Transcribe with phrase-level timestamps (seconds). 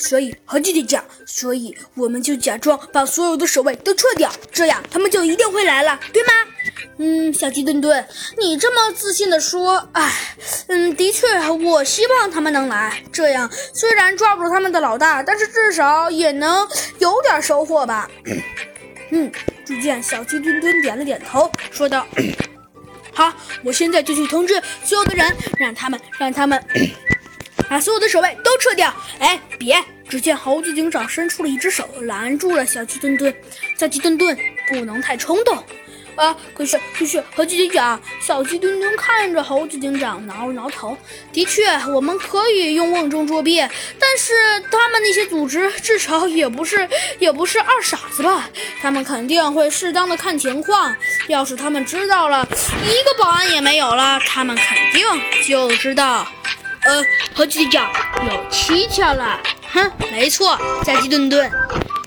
[0.00, 6.32] 所以和弟弟讲，所以我们就假装把所有的守卫都撤掉，这样他们就一定会来了，对吗？
[6.96, 8.06] 嗯，小鸡墩墩，
[8.38, 10.36] 你这么自信的说，哎，
[10.68, 16.66] 嗯，的确，我希望他们能来，这样虽然抓不住他们的老大，但是至少也能
[16.98, 18.10] 有点收获吧。
[19.12, 19.30] 嗯，
[19.64, 22.06] 只见小鸡墩墩点了点头，说道
[23.12, 23.32] ：“好，
[23.64, 26.62] 我现在就去通知所有的人，让他们，让他们
[27.70, 29.82] 把所有的守卫都撤掉。”哎，别！
[30.08, 33.32] 只见猴子警长伸出了一只手，拦住了小鸡墩墩。
[33.78, 34.36] 小鸡墩墩
[34.68, 35.64] 不能太冲动。
[36.16, 36.36] 啊！
[36.52, 40.94] 可是，可是，猴子警长，小鸡墩墩看着猴子警长，挠了挠头。
[41.32, 43.66] 的确，我们可以用瓮中捉鳖，
[43.98, 44.34] 但是
[44.70, 46.86] 他们那些组织至少也不是，
[47.20, 48.50] 也不是二傻子吧？
[48.82, 50.94] 他们肯定会适当的看情况。
[51.28, 52.46] 要是他们知道了
[52.84, 55.06] 一个保安也没有了，他们肯定
[55.46, 56.26] 就知道，
[56.84, 57.90] 呃，猴子警长
[58.24, 59.40] 有蹊跷了。
[59.72, 61.50] 哼，没错，小鸡墩墩。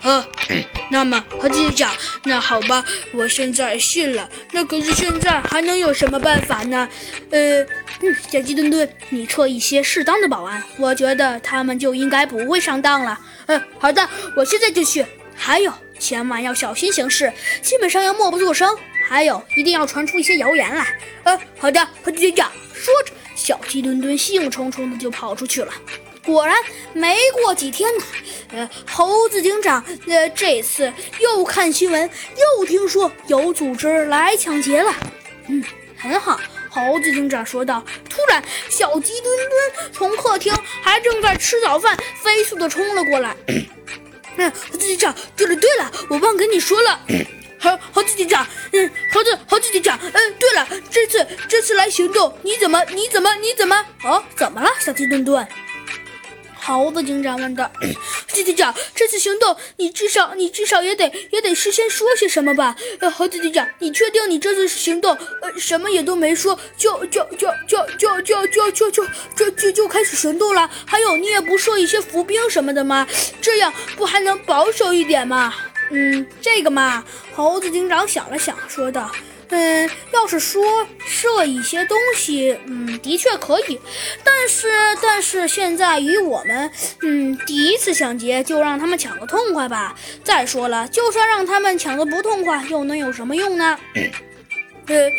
[0.01, 0.25] 呃。
[0.91, 1.91] 那么，何警长，
[2.25, 4.29] 那好吧，我现在信了。
[4.51, 6.87] 那可是现在还能有什么办法呢？
[7.31, 7.63] 呃，
[8.01, 13.19] 嗯，小鸡墩墩，你撤一些适当的保安，我觉得他们就应该不会上当了。
[13.47, 15.03] 嗯，好的，我现在就去。
[15.35, 18.69] 还有，千万要小心行事，基本上要默不作声。
[19.07, 20.85] 还有，一定要传出一些谣言来。
[21.23, 22.51] 呃，好的，何警长。
[23.73, 25.73] 鸡墩墩兴冲冲的就跑出去了。
[26.23, 26.55] 果然，
[26.93, 28.03] 没过几天呢，
[28.51, 32.07] 呃，猴子警长，呃，这次又看新闻，
[32.59, 34.93] 又听说有组织来抢劫了。
[35.47, 35.63] 嗯，
[35.97, 37.83] 很好，猴子警长说道。
[38.07, 43.35] 突然，小鸡墩墩从客厅还正在吃早饭，飞速的冲了过来。
[44.37, 46.99] 嗯，警长，对了对了，我忘跟你说了，
[47.63, 53.85] 猴猴子警长，嗯，猴子猴子警长，嗯，对了，这次这次来行动，你怎么你怎么你怎么？
[54.03, 55.47] 哦，怎么了，小鸡墩墩？
[56.59, 57.69] 猴子警长问道
[58.31, 70.69] ：“警长，这次行动，你至少你至少也得也得事先说些什么吧？”呃，猴子警长，你确定你这次行动，呃，什么也都没说，就就就就就就就就就就就就开始行动了？
[70.85, 73.07] 还有，你也不设一些伏兵什么的吗？
[73.41, 75.53] 这样不还能保守一点吗？
[75.91, 77.03] 嗯，这个嘛，
[77.35, 79.11] 猴子警长想了想，说道。
[79.49, 80.63] 嗯，要是说
[81.05, 83.79] 设一些东西，嗯，的确可以，
[84.23, 84.67] 但是
[84.99, 86.71] 但是现在与我们，
[87.03, 89.93] 嗯，第一次抢劫就让他们抢个痛快吧。
[90.23, 93.77] 再说了，就算让他们抢的不痛快，又能有什么用呢？
[94.87, 95.09] 呃，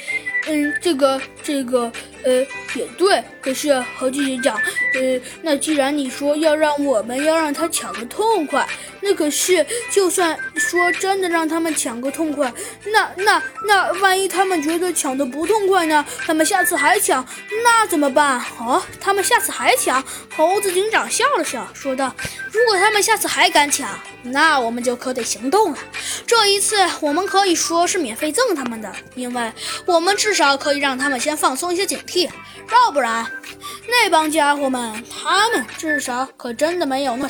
[0.49, 1.93] 嗯，这个这个。
[2.25, 2.33] 呃，
[2.75, 3.23] 也对。
[3.43, 4.57] 可是猴子警长，
[4.95, 8.67] 呃，那既然你说要让我们要让他抢个痛快，
[9.05, 12.51] 那可是就算说真的让他们抢个痛快，
[12.87, 16.05] 那那那万一他们觉得抢的不痛快呢？
[16.27, 17.25] 他们下次还抢，
[17.63, 18.43] 那怎么办？
[18.59, 20.03] 哦，他们下次还抢？
[20.35, 22.15] 猴子警长笑了笑，说道
[22.51, 23.89] ：“如果他们下次还敢抢，
[24.23, 25.79] 那我们就可得行动了。
[26.27, 29.53] 这一次我们可以说是免费赠他们的，因为
[29.85, 32.29] 我们至少可以让他们先放松一些警惕。”
[32.73, 33.25] 要不然，
[33.87, 37.29] 那帮家伙们，他们至少可真的没有那么。